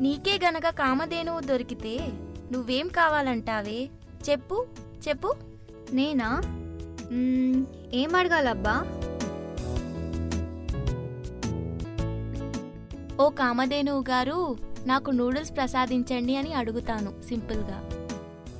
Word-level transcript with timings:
నీకే 0.00 0.38
గనక 0.44 0.68
కామధేనువు 0.68 1.40
దొరికితే 1.40 2.12
నువ్వేం 2.52 2.88
కావాలంటావే? 2.88 3.90
చెప్పు 4.30 4.66
చెప్పు. 5.08 5.34
నేనా? 5.92 6.42
మ్మ్, 7.12 7.66
ఏం 7.94 8.14
అడగాలబ్బా? 8.14 8.74
ఓ 13.20 13.30
కామధేనువు 13.30 14.04
గారు 14.10 14.56
నాకు 14.86 15.10
నూడిల్స్ 15.10 15.56
ప్రసాదించండి 15.56 16.36
అని 16.36 16.52
అడుగుతాను 16.52 17.22
సింపుల్గా. 17.28 17.78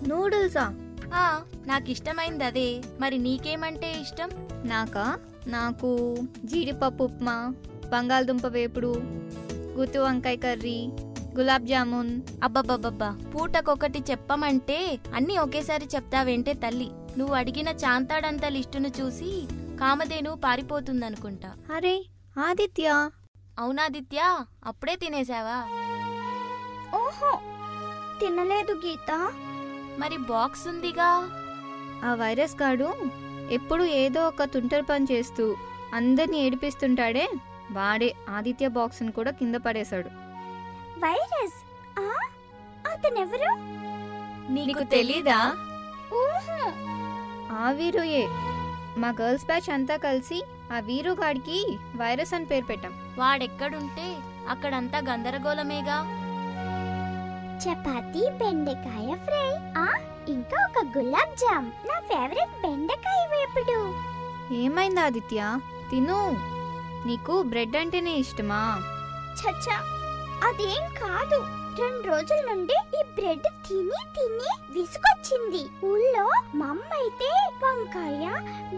నూడిల్సా? 0.09 0.75
ఆ 1.15 1.43
నాకు 1.67 1.91
ఇష్టమైంది 1.91 2.45
అదే 2.45 2.83
మరి 3.01 3.19
నీకేమంటే 3.19 3.93
ఇష్టం? 4.01 4.31
నాకా? 4.65 5.19
నాకు 5.47 6.17
జీడిపప్పు 6.45 7.05
ఉప్మా 7.05 7.55
బంగాళదుంప 7.87 8.47
వేపుడు 8.47 8.93
గుత్తి 9.79 9.99
వంకాయ 9.99 10.37
కర్రీ 10.37 10.79
గులాబ్ 11.39 11.67
జామున్ 11.67 12.21
అబ్బబ్బబ్బబ్బా. 12.43 13.19
పూటకొకటి 13.35 13.99
చెప్పమంటే 14.11 14.99
అన్నీ 15.15 15.39
ఒకేసారి 15.39 15.89
చెప్తావేంటే 15.95 16.53
తల్లి. 16.53 16.91
నువ్వు 17.19 17.35
అడిగిన 17.35 17.69
చాంతాడంత 17.69 18.45
లిస్టును 18.45 18.89
చూసి 19.01 19.47
కామధేను 19.81 20.35
పారిపోతుందనుకుంటా. 20.45 21.55
అరే 21.75 22.05
ఆదిత్య. 22.39 23.11
అవునాదిత్య 23.59 24.39
అప్పుడే 24.65 24.97
తినేసావా? 24.97 25.59
ఓహో 26.99 27.39
తినలేదు 28.21 28.73
గీత. 28.87 29.33
మరి 29.99 30.17
బాక్స్ 30.17 30.69
ఉందిగా. 30.69 31.31
ఆ 32.05 32.15
వైరస్ 32.15 32.63
గాడు 32.63 32.95
ఎప్పుడు 33.51 33.85
ఏదో 33.85 34.29
ఒక 34.29 34.43
తుంటరి 34.45 34.83
పని 34.83 35.07
చేస్తూ 35.13 35.57
అందరినీ 35.95 36.39
ఏడిపిస్తుంటాడే. 36.39 37.29
వాడే 37.73 38.15
ఆదిత్య 38.29 38.69
బాక్స్ని 38.69 39.13
కూడా 39.13 39.31
కింద 39.31 39.55
పడేశాడు. 39.55 40.30
వైరస్. 41.01 41.55
ఆ? 42.01 42.21
అతనెవరు? 42.93 43.55
నీకు 44.53 44.85
తెలీదా? 44.85 45.57
ఆ 47.59 47.71
వీరుయే. 47.71 48.29
మా 48.97 49.09
గర్ల్స్ 49.21 49.45
బ్యాచ్ 49.45 49.71
అంతా 49.71 49.97
కలిసి 49.97 50.45
ఆ 50.73 50.79
వీరుగాడికి 50.79 51.79
వైరస్ 51.97 52.35
అని 52.35 52.45
పేరు 52.45 52.65
పెట్టాం. 52.65 52.93
వాడెక్కడుంటే 53.19 54.17
అక్కడంతా 54.49 54.99
గందరగోళమేగా. 54.99 56.17
చపాతీ 57.59 58.31
బెండకాయ 58.31 59.15
ఫ్రై 59.15 59.57
ఆ? 59.79 59.95
ఇంకా 60.29 60.67
ఒక 60.67 60.99
గులాబ్ 60.99 61.37
జామ్. 61.37 61.67
నా 61.67 62.01
ఫేవరెట్ 62.01 62.63
బెండకాయ 62.63 63.27
వేపుడు. 63.31 63.95
ఏమైంది 64.55 65.01
ఆదిత్య? 65.01 65.59
తిను. 65.91 66.37
నీకు 67.07 67.43
బ్రెడ్ 67.43 67.77
అంటేనే 67.77 68.15
ఇష్టమా? 68.15 68.83
చచ్చా 69.33 70.00
అదేం 70.49 70.85
కాదు. 71.03 71.39
రెండు 71.81 72.03
రోజుల 72.09 72.41
నుండి 72.49 72.77
ఈ 72.99 73.01
బ్రెడ్ 73.17 73.47
తిని 73.67 74.01
తిని 74.17 74.51
విసుగొచ్చింది. 74.75 75.63
ఊళ్ళో 75.89 76.25
మా 76.59 76.67
అమ్మ 76.73 76.91
అయితే 77.01 77.29
వంకాయ 77.63 78.25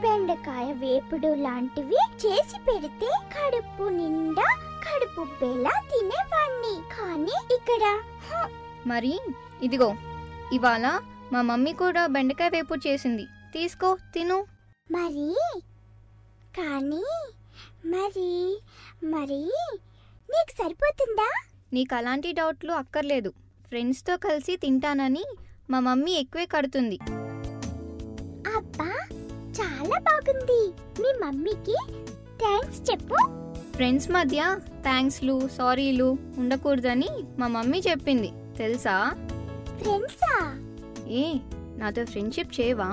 బెండకాయ 0.02 0.66
వేపుడు 0.82 1.30
లాంటివి 1.44 2.00
చేసి 2.22 2.58
పెడితే 2.68 3.10
కడుపు 3.34 3.84
నిండా 3.98 4.48
కడుపు 4.86 5.24
బెలా 5.40 5.74
తినేవాణ్ణి. 5.90 6.74
కానీ 6.96 7.36
ఇక్కడ 7.56 7.84
మరి 8.86 9.14
ఇదిగో 9.62 9.90
ఇవాళ 10.52 10.86
మా 11.32 11.42
మమ్మీ 11.50 11.72
కూడా 11.82 12.02
బెండకాయ 12.06 12.48
వేపుడు 12.48 12.82
చేసింది. 12.88 13.24
తీసుకో 13.54 13.90
తిను. 14.14 14.38
మరి? 14.90 15.30
కానీ 16.58 17.04
మరి 17.94 18.32
మరి 19.14 19.42
నీకు 20.32 20.52
సరిపోతుందా? 20.58 21.30
నీకు 21.72 21.94
అలాంటి 21.94 22.32
డౌట్లు 22.32 22.72
అక్కర్లేదు. 22.72 23.32
ఫ్రెండ్స్తో 23.68 24.16
కలిసి 24.16 24.56
తింటానని 24.56 25.24
మా 25.70 25.80
మమ్మీ 25.80 26.12
ఎక్కువే 26.12 26.46
కడుతుంది. 26.46 26.98
అబ్బా 28.56 28.90
చాలా 29.60 29.98
బాగుంది. 29.98 30.60
మీ 31.02 31.12
మమ్మీకి 31.24 31.76
థ్యాంక్స్ 32.42 32.90
చెప్పు. 32.90 33.16
ఫ్రెండ్స్ 33.72 34.10
మధ్య 34.10 34.56
థ్యాంక్స్లు 34.82 35.48
సారీలు 35.48 36.18
ఉండకూడదని 36.38 37.08
మా 37.38 37.46
మమ్మీ 37.46 37.78
చెప్పింది. 37.78 38.32
తెలుసా? 38.58 39.12
ఫ్రెండ్సా? 39.78 40.34
ఏ 41.08 41.34
నాతో 41.76 42.04
ఫ్రెండ్షిప్ 42.04 42.60
చేయవా? 42.60 42.90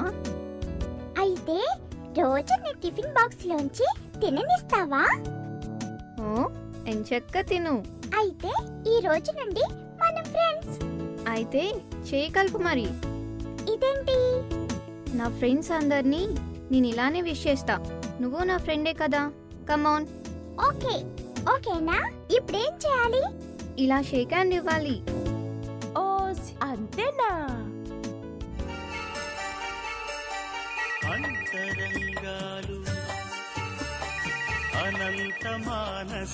అయితే 1.20 1.60
రోజు 2.20 2.54
నీ 2.62 2.74
టిఫిన్ 2.84 3.14
బాక్స్ 3.14 3.46
లోంచి 3.48 3.88
తిననిస్తావా? 4.22 5.04
ఓ 6.22 6.50
ఎంచక్క 6.88 7.42
తిను. 7.42 7.99
అయితే 8.18 8.52
ఈ 8.90 9.00
రోజు 9.00 9.32
నుండి 9.32 9.64
మనం 10.02 10.24
ఫ్రెండ్స్ 10.24 10.78
అయితే 11.30 11.74
చేయి 12.14 12.30
కలుపు 12.30 12.58
మరి. 12.58 12.88
ఇదేంటి? 13.74 14.18
నా 15.18 15.30
ఫ్రెండ్స్ 15.30 15.72
అందరినీ 15.72 16.28
నేను 16.72 16.88
ఇలానే 16.88 17.22
విష్ 17.22 17.48
చేస్తా. 17.48 17.76
నువ్వు 18.22 18.44
నా 18.44 18.58
ఫ్రెండే 18.58 18.94
కదా. 18.94 19.32
Come on 19.70 20.08
okay. 20.70 20.96
ఓకేనా? 21.56 22.12
ఇప్పుడేం 22.36 22.74
చేయాలి? 22.86 23.24
ఇలా 23.84 24.02
షేక్ 24.02 24.34
హ్యాండ్ 24.34 24.54
ఇవ్వాలి. 24.54 25.02
ఓ 25.98 26.04
అంతేనా 26.62 27.19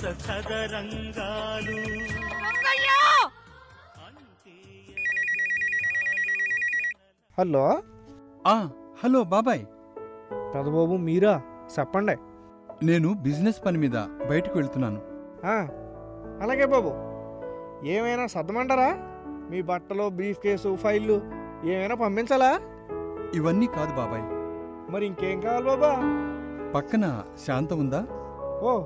మానస 0.03 0.29
ఆలోచనల 0.29 1.19
హలో? 7.39 7.81
ఆ 8.47 8.69
హలో 9.03 9.23
బాబాయ్. 9.23 9.65
పెదబాబు 10.55 10.97
మీరా? 10.97 11.41
చెప్పండి. 11.79 12.15
నేను 12.85 13.13
బిజినెస్ 13.13 13.65
పని 13.65 13.77
మీద 13.77 13.97
బయటకు 14.29 14.59
వెళ్తున్నాను. 14.59 15.01
ఆ, 15.45 15.67
అలాగే 16.41 16.65
బాబు. 16.65 16.91
ఏమైనా 17.87 18.27
సర్దమంటారా? 18.27 18.95
మీ 19.49 19.61
బట్టలు 19.61 20.09
బ్రీఫ్ 20.09 20.39
కేసు 20.39 20.75
ఫైళ్ళు 20.75 21.21
ఏమైనా 21.65 21.95
పంపించాలా? 21.95 22.59
ఇవన్నీ 23.33 23.67
కాదు 23.67 23.95
బాబాయ్. 23.95 24.23
మరి 24.91 25.05
ఇంకేం 25.05 25.41
కావాలి 25.41 25.65
బాబా? 25.65 25.91
పక్కన 26.75 27.23
శాంత 27.45 27.73
ఉందా? 27.73 28.07
ఓ 28.61 28.83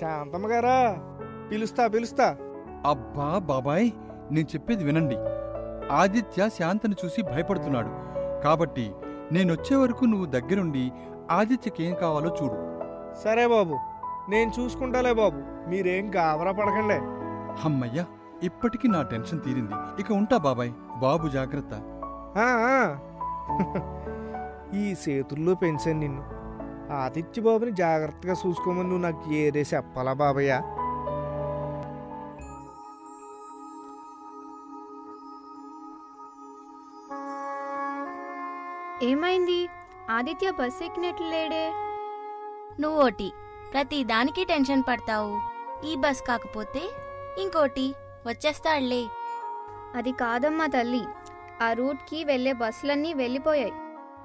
శాంతమ్మ 0.00 0.46
గారా? 0.46 0.96
పిలుస్తా 1.50 1.86
పిలుస్తా. 1.86 2.36
అబ్బా 2.86 3.38
బాబాయ్ 3.38 3.90
నేను 4.30 4.46
చెప్పేది 4.46 4.84
వినండి. 4.84 5.16
ఆదిత్య 5.92 6.48
శాంతను 6.48 6.94
చూసి 7.04 7.22
భయపడుతున్నాడు. 7.22 7.90
కాబట్టి 8.42 8.92
నేనొచ్చే 9.32 9.76
వరకు 9.76 10.04
నువ్వు 10.04 10.26
దగ్గరుండి 10.26 10.92
ఆదిత్యకేం 11.30 11.94
కావాలో 11.94 12.36
చూడు. 12.42 12.56
సరే 13.24 13.46
బాబు 13.46 13.78
నేను 14.28 14.52
చూసుకుంటాలే 14.60 15.12
బాబు. 15.12 15.70
మీరేం 15.70 16.14
గాబరా 16.14 16.52
పడకండి. 16.52 16.98
హమ్మయ్యా 17.62 18.06
ఇప్పటికీ 18.42 18.88
నా 18.88 19.02
టెన్షన్ 19.02 19.40
తీరింది. 19.40 19.74
ఇక 20.00 20.12
ఉంటా 20.12 20.36
బాబాయ్ 20.36 20.72
బాబు 20.98 21.28
జాగ్రత్త. 21.28 21.72
ఈ 24.74 24.94
చేతుల్లో 25.08 25.54
పెంచాను 25.54 26.00
నిన్ను. 26.00 26.33
ఆదిత్య 26.92 27.42
బాబుని 27.42 27.70
జాగ్రత్తగా 27.70 28.32
చూసుకోమని 28.32 28.88
నువ్వు 28.88 29.02
నాకు 29.02 29.32
ఏదే 29.32 29.64
చెప్పాలా 29.74 30.12
బాబయ్య? 30.12 30.62
ఏమైంది? 39.02 39.68
ఆదిత్య 40.10 40.50
బస్ 40.50 40.84
ఎక్కినట్లు 40.84 41.26
లేడే 41.26 41.72
నువ్వోటి 42.80 43.32
ప్రతి 43.72 44.04
దానికి 44.04 44.44
టెన్షన్ 44.44 44.82
పడతావు. 44.88 45.40
ఈ 45.86 45.94
బస్ 45.94 46.22
కాకపోతే 46.22 46.90
ఇంకోటి 47.38 47.94
వచ్చేస్తాడులే. 48.26 49.06
అది 49.94 50.12
కాదమ్మా 50.12 50.66
తల్లి. 50.66 51.04
ఆ 51.62 51.72
రూట్కి 51.72 52.24
వెళ్ళే 52.24 52.52
బస్సులన్నీ 52.52 53.14
వెళ్ళిపోయాయి. 53.14 53.72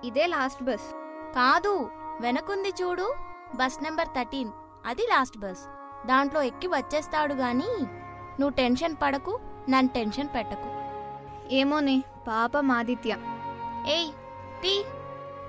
ఇదే 0.03 0.27
లాస్ట్ 0.27 0.63
బస్. 0.63 0.93
కాదు 1.35 1.89
వెనకుంది 2.21 2.69
చూడు. 2.69 3.15
Bus 3.55 3.83
number 3.83 4.07
thirteen. 4.07 4.49
అది 4.85 5.01
లాస్ట్ 5.01 5.37
బస్. 5.37 5.59
దాంట్లో 6.07 6.41
ఎక్కి 6.41 6.67
వచ్చేస్తాడు 6.67 7.33
గాని 7.33 7.67
నువ్వు 8.39 8.49
టెన్షన్ 8.49 8.95
పడకు 9.01 9.39
నన్ను 9.69 9.91
టెన్షన్ 9.95 10.27
పెట్టకు. 10.35 10.79
ఏమోనే 11.53 12.03
పాపం 12.27 12.71
ఆదిత్య. 12.71 13.17
ఏయ్ 13.87 14.11
తీ. 14.61 14.85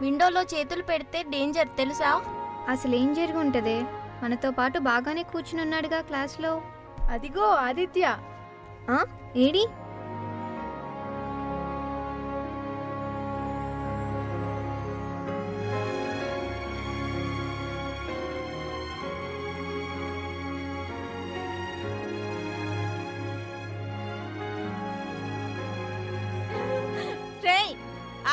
విండోలో 0.01 0.43
చేతులు 0.43 0.83
పెడితే 0.83 1.23
డేంజర్ 1.23 1.69
తెలుసా? 1.69 2.23
అసలేం 2.69 3.15
జరిగి 3.15 3.39
ఉంటదే 3.39 3.83
మనతో 4.23 4.51
పాటు 4.51 4.79
బాగానే 4.79 5.23
కూర్చుని 5.23 5.63
ఉన్నాడుగా 5.63 6.01
క్లాస్లో. 6.01 6.63
అదిగో 7.11 7.43
ఆదిత్య. 7.43 8.17
ఆ? 8.91 9.05
ఏడి? 9.37 9.67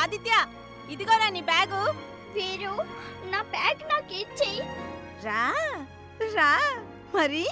ఆదిత్య 0.08 0.34
ఇదిగోరా 0.92 1.26
నీ 1.34 1.40
బ్యాగు. 1.48 1.80
వీరు 2.34 2.70
నా 3.32 3.40
బ్యాగ్ 3.54 3.80
నాకు 3.90 4.12
ఇచ్చేయి 4.20 4.62
రా 5.24 5.42
రా 6.36 6.52
మరి. 7.16 7.42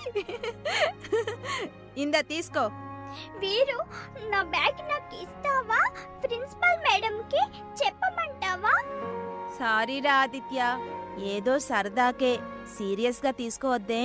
ఇందా 2.03 2.21
తీసుకో. 2.31 2.65
వీరు 3.43 3.77
నా 4.33 4.41
బ్యాగ్ 4.55 4.81
నాకు 4.93 5.13
ఇస్తావా 5.25 5.81
ప్రిన్సిపల్ 6.23 6.81
మేడంకి 6.87 7.43
చెప్పమంటావా? 7.83 8.75
సారీ 9.59 9.99
రా 10.07 10.17
ఆదిత్య. 10.23 10.61
ఏదో 11.35 11.57
సరదాకే. 11.69 12.35
సీరియస్గా 12.79 13.35
తీసుకోవద్దే. 13.43 14.05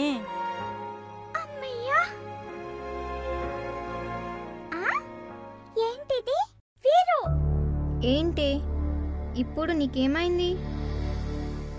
ఇప్పుడు 9.37 9.71
నీకేమైంది? 9.71 10.57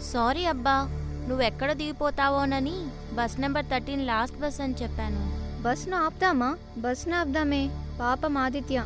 సారీ 0.03 0.45
అబ్బా 0.45 0.89
నువ్వెక్కడ 1.29 1.73
దిగిపోతావోనని 1.73 2.87
bus 3.13 3.41
number 3.41 3.65
thirteen 3.65 4.07
last 4.07 4.37
bus 4.37 4.61
అని 4.61 4.75
చెప్పాను. 4.83 5.43
బస్ను 5.63 5.97
ఆపుదామా? 5.97 6.59
బస్ను 6.79 7.17
ఆపుదామే 7.17 7.71
పాపం 8.01 8.39
ఆదిత్య. 8.39 8.85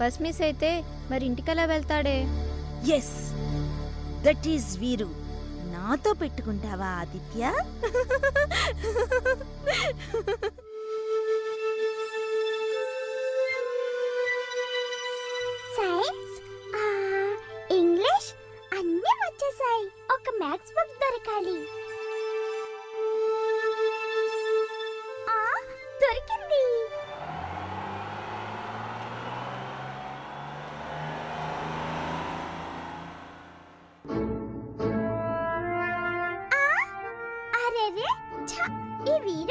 బస్ 0.00 0.22
మిస్ 0.22 0.42
అయితే 0.42 0.84
మరి 1.10 1.26
ఇంటికెలా 1.26 1.64
వెళ్తాడే? 1.64 2.28
ఎస్ 2.94 3.32
దట్ 4.22 4.48
ఈస్ 4.48 4.78
వీరు 4.78 5.08
నాతో 5.72 6.12
పెట్టుకుంటావా 6.12 6.86
ఆదిత్య? 6.86 7.52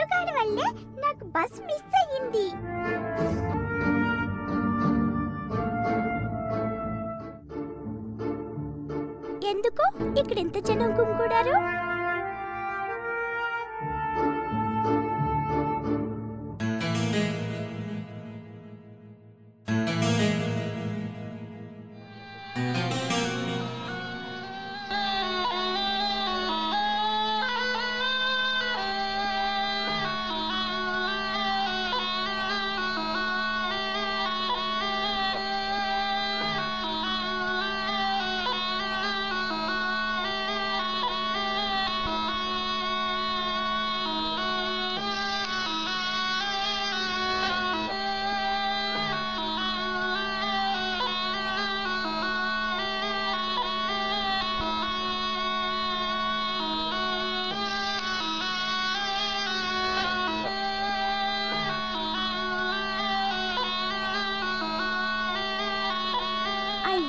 పిల్లగాడి 0.01 0.31
వల్లే 0.37 0.67
నాకు 1.01 1.23
బస్ 1.35 1.57
మిస్ 1.67 1.95
అయ్యింది. 2.01 2.45
ఎందుకు? 9.51 9.85
ఇక్కడ 10.19 10.37
ఎంత 10.37 10.57
జనం 10.67 10.89
గుమ్కూడారు 10.99 11.55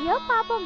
అయ్యో 0.03 0.15
పాపం. 0.31 0.63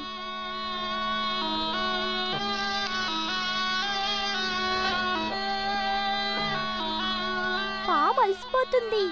పాము 7.89 8.21
అలసిపోతుంది. 8.25 9.03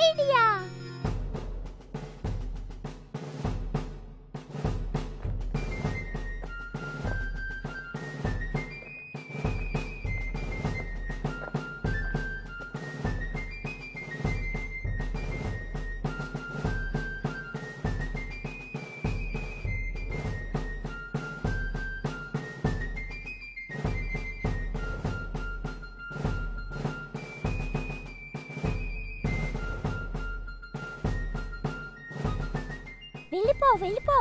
Australia! 0.00 0.69
వెళ్ళిపో 33.40 33.68
వెళ్ళిపో. 33.82 34.16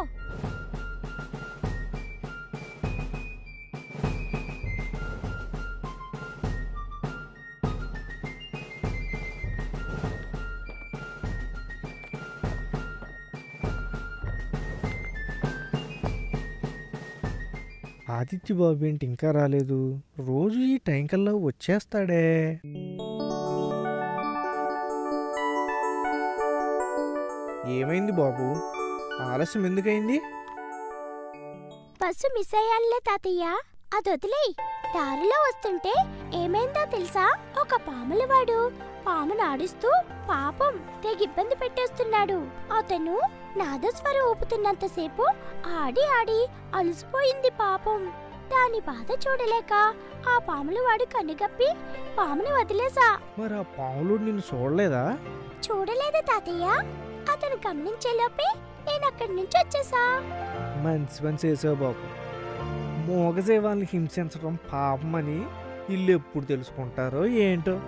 ఆదిత్య 18.11 18.55
బాబు 18.55 18.85
ఏంటి 18.85 19.05
ఇంకా 19.05 19.31
రాలేదు? 19.31 19.99
రోజు 20.19 20.59
ఈ 20.59 20.77
టైం 20.87 21.05
కల్లా 21.05 21.31
వచ్చేస్తాడే. 21.31 22.25
ఏమైంది 27.79 28.11
బాబు? 28.11 28.78
ఆలస్యం 29.21 29.65
ఎందుకైంది 29.65 30.17
బస్సు 32.01 32.27
మిస్ 32.37 32.55
అయ్యానులే 32.55 32.99
తాతయ్య. 33.07 33.43
అది 33.97 34.09
వదిలేయ్. 34.11 34.53
దారిలో 34.95 35.37
వస్తుంటే 35.41 35.93
ఏమైందో 36.37 36.85
తెలుసా? 36.85 37.37
ఒక 37.61 37.75
పాములవాడు 37.87 38.71
పామును 39.07 39.43
ఆడిస్తూ 39.43 39.91
పాపం 40.29 41.01
తెగ 41.03 41.21
ఇబ్బంది 41.21 41.55
పెట్టేస్తున్నాడు. 41.55 42.47
అతను 42.73 43.21
నాదస్వరం 43.57 44.29
ఊపుతున్నంతసేపు 44.29 45.25
ఆడి 45.67 46.03
ఆడి 46.19 46.47
అలసిపోయింది 46.75 47.49
పాపం. 47.49 48.13
దాని 48.51 48.79
బాధ 48.79 49.11
చూడలేక 49.11 49.73
ఆ 50.29 50.37
పాములవాడు 50.37 51.03
కన్నుగప్పి 51.03 51.67
పాముని 52.17 52.51
వదిలేసా. 52.51 53.19
మరి 53.39 53.53
ఆ 53.53 53.61
పాములు 53.61 54.15
నిన్ను 54.15 54.43
చూడలేదా? 54.53 55.17
చూడలేదు 55.67 56.21
తాతయ్య. 56.21 56.65
అతను 57.31 57.55
గమనించేలోపే 57.67 58.49
నేను 58.87 59.07
అక్కడి 59.07 59.31
నుంచి 59.31 59.57
వచ్చేసా. 59.57 60.03
మంచి 60.83 61.27
పని 61.27 61.37
చేసావు 61.45 61.75
బాబు. 61.75 62.03
మూగజీవాల్ని 63.11 63.87
హింసించడం 63.93 64.57
పాపమని 64.73 65.45
ఇల్లు 65.89 66.11
ఎప్పుడు 66.11 66.45
తెలుసుకుంటారో 66.45 67.25
ఏంటో. 67.25 67.79